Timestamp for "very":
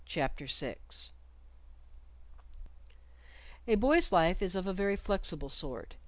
4.73-4.95